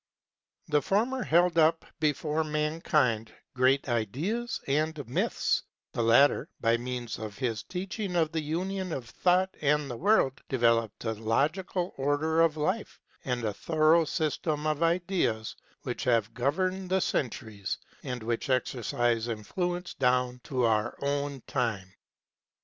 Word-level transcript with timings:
The 0.69 0.81
former 0.81 1.21
held 1.21 1.59
up 1.59 1.85
before 1.99 2.43
mankind 2.43 3.31
great 3.53 3.87
ideas 3.87 4.59
and 4.67 4.97
myths; 5.07 5.61
the 5.93 6.01
latter, 6.01 6.49
by 6.59 6.75
means 6.77 7.19
of 7.19 7.37
his 7.37 7.61
teaching 7.61 8.15
of 8.15 8.31
the 8.31 8.41
union 8.41 8.93
of 8.93 9.07
Thought 9.07 9.53
and 9.61 9.91
the 9.91 9.97
World, 9.97 10.41
developed 10.49 11.05
a 11.05 11.11
logical 11.13 11.93
order 11.97 12.41
of 12.41 12.57
Life 12.57 12.99
and 13.25 13.43
a 13.43 13.53
thorough 13.53 14.05
system 14.05 14.65
of 14.65 14.81
Ideas 14.81 15.55
which 15.83 16.05
have 16.05 16.33
governed 16.33 16.89
the 16.89 16.99
centuries, 16.99 17.77
and 18.01 18.23
which 18.23 18.49
exercise 18.49 19.27
influence 19.27 19.93
down 19.93 20.41
to 20.45 20.63
our 20.65 20.97
own 21.03 21.43
time. 21.45 21.93